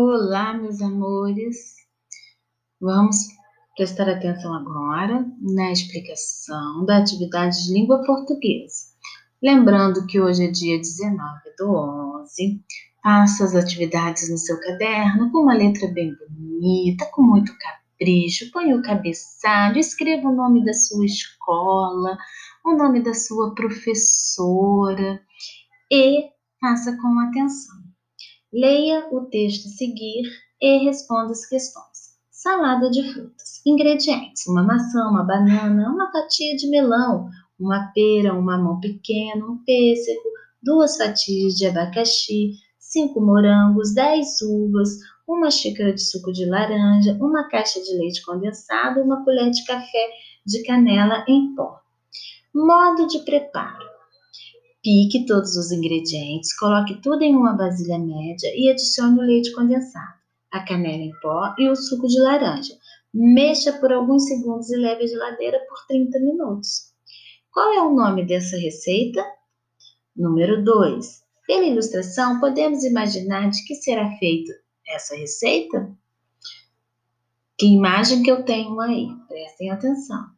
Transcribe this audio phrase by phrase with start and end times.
[0.00, 1.74] Olá, meus amores.
[2.80, 3.16] Vamos
[3.76, 8.94] prestar atenção agora na explicação da atividade de língua portuguesa.
[9.42, 11.74] Lembrando que hoje é dia 19 do
[12.22, 12.62] 11.
[13.02, 18.52] Faça as atividades no seu caderno com uma letra bem bonita, com muito capricho.
[18.52, 22.16] Põe o cabeçalho, escreva o nome da sua escola,
[22.64, 25.20] o nome da sua professora
[25.90, 26.30] e
[26.60, 27.87] faça com atenção.
[28.52, 30.22] Leia o texto a seguir
[30.60, 32.16] e responda as questões.
[32.30, 33.60] Salada de frutas.
[33.66, 37.28] Ingredientes: uma maçã, uma banana, uma fatia de melão,
[37.60, 40.22] uma pera, um mamão pequeno, um pêssego,
[40.62, 47.48] duas fatias de abacaxi, cinco morangos, dez uvas, uma xícara de suco de laranja, uma
[47.48, 50.10] caixa de leite condensado, uma colher de café
[50.46, 51.80] de canela em pó.
[52.54, 53.84] Modo de preparo:
[54.88, 60.14] Pique todos os ingredientes, coloque tudo em uma vasilha média e adicione o leite condensado,
[60.50, 62.72] a canela em pó e o suco de laranja.
[63.12, 66.94] Mexa por alguns segundos e leve à geladeira por 30 minutos.
[67.52, 69.22] Qual é o nome dessa receita?
[70.16, 71.22] Número 2.
[71.46, 74.54] Pela ilustração, podemos imaginar de que será feita
[74.88, 75.86] essa receita?
[77.58, 79.08] Que imagem que eu tenho aí?
[79.28, 80.37] Prestem atenção.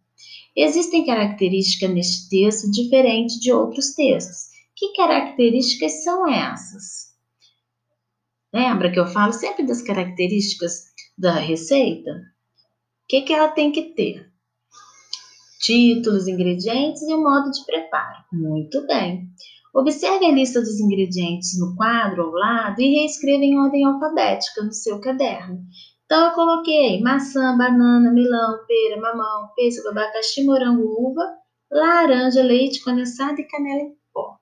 [0.56, 4.50] Existem características neste texto diferentes de outros textos.
[4.76, 7.10] Que características são essas?
[8.52, 12.10] Lembra que eu falo sempre das características da receita?
[12.10, 14.30] O que, que ela tem que ter?
[15.60, 18.24] Títulos, ingredientes e o modo de preparo.
[18.32, 19.28] Muito bem.
[19.72, 24.72] Observe a lista dos ingredientes no quadro ao lado e reescreva em ordem alfabética no
[24.72, 25.62] seu caderno.
[26.10, 31.22] Então, eu coloquei maçã, banana, melão, pera, mamão, pêssego, abacaxi, morango, uva,
[31.70, 34.36] laranja, leite condensado e canela em pó.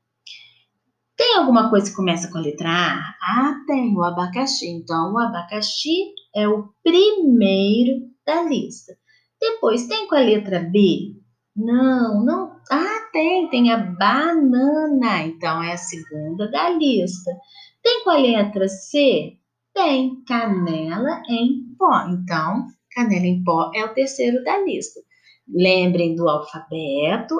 [1.14, 3.14] Tem alguma coisa que começa com a letra A?
[3.20, 4.66] Ah, tem o abacaxi.
[4.66, 8.96] Então, o abacaxi é o primeiro da lista.
[9.38, 11.16] Depois, tem com a letra B?
[11.54, 12.56] Não, não.
[12.70, 15.22] Ah, tem, tem a banana.
[15.24, 17.30] Então, é a segunda da lista.
[17.82, 19.36] Tem com a letra C?
[19.78, 22.08] Tem canela em pó.
[22.08, 25.00] Então, canela em pó é o terceiro da lista.
[25.48, 27.36] Lembrem do alfabeto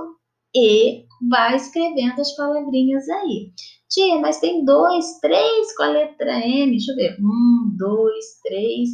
[0.54, 3.50] e vai escrevendo as palavrinhas aí.
[3.90, 6.70] Tia, mas tem dois, três com a letra M.
[6.70, 7.16] Deixa eu ver.
[7.20, 8.88] Um, dois, três,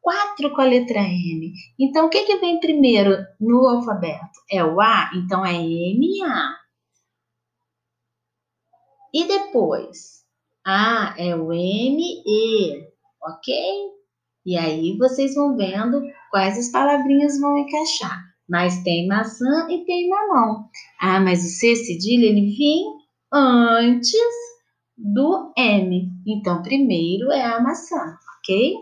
[0.00, 1.52] quatro com a letra M.
[1.78, 4.40] Então, o que, que vem primeiro no alfabeto?
[4.50, 6.56] É o A, então é M-A.
[9.12, 10.19] E depois?
[10.66, 12.86] Ah, é o M-E,
[13.22, 13.54] ok?
[14.44, 18.30] E aí vocês vão vendo quais as palavrinhas vão encaixar.
[18.48, 20.68] Mas tem maçã e tem mamão.
[21.00, 22.84] Ah, mas o C cedilha ele vem
[23.32, 24.34] antes
[24.98, 26.10] do M.
[26.26, 28.74] Então, primeiro é a maçã, ok?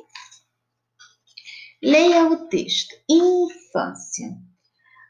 [1.83, 2.95] Leia o texto.
[3.09, 4.37] Infância.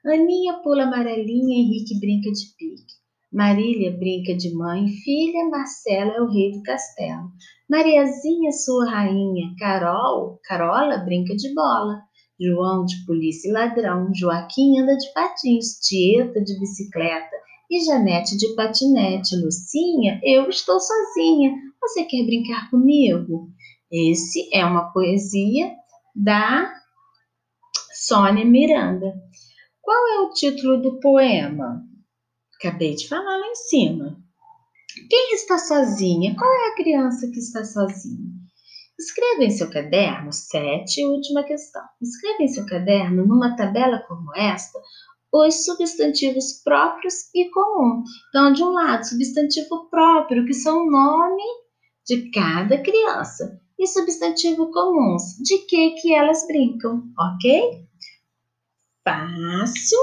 [0.05, 2.95] Aninha pula amarelinha, Henrique brinca de pique.
[3.31, 7.31] Marília brinca de mãe filha, Marcela é o rei do castelo.
[7.69, 12.01] Mariazinha, sua rainha, Carol, Carola brinca de bola.
[12.41, 17.37] João de polícia e ladrão, Joaquim anda de patins, Tieta de bicicleta
[17.71, 19.37] e Janete de patinete.
[19.37, 21.53] Lucinha, eu estou sozinha.
[21.83, 23.51] Você quer brincar comigo?
[23.93, 25.71] Esse é uma poesia
[26.15, 26.73] da
[27.93, 29.13] Sônia Miranda.
[29.83, 31.83] Qual é o título do poema?
[32.59, 34.19] Acabei de falar lá em cima.
[35.09, 36.35] Quem está sozinha?
[36.37, 38.33] Qual é a criança que está sozinha?
[38.99, 41.85] Escreva em seu caderno, sete, última questão.
[42.03, 44.77] Escreva em seu caderno, numa tabela como esta,
[45.33, 48.03] os substantivos próprios e comum.
[48.29, 51.45] Então, de um lado, substantivo próprio, que são o nome
[52.05, 57.87] de cada criança, e substantivo comuns, de que que elas brincam, ok?
[59.05, 59.99] Fácil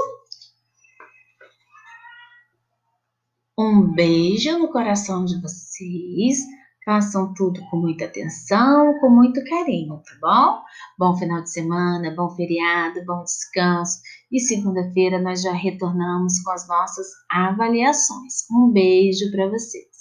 [3.58, 6.44] Um beijo no coração de vocês.
[6.84, 10.62] Façam tudo com muita atenção, com muito carinho, tá bom?
[10.98, 13.98] Bom final de semana, bom feriado, bom descanso.
[14.30, 18.44] E segunda-feira nós já retornamos com as nossas avaliações.
[18.52, 19.95] Um beijo para vocês.